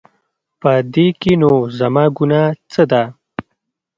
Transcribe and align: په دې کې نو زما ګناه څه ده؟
په 0.61 0.71
دې 0.93 1.07
کې 1.21 1.33
نو 1.41 1.51
زما 1.79 2.05
ګناه 2.17 2.49
څه 2.71 2.83
ده؟ 2.91 3.03